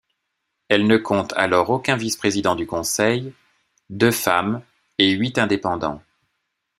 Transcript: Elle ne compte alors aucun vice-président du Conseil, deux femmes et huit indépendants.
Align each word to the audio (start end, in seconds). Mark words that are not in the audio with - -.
Elle 0.67 0.87
ne 0.87 0.97
compte 0.97 1.31
alors 1.33 1.69
aucun 1.69 1.95
vice-président 1.95 2.55
du 2.55 2.65
Conseil, 2.65 3.35
deux 3.91 4.09
femmes 4.09 4.63
et 4.97 5.11
huit 5.11 5.37
indépendants. 5.37 6.01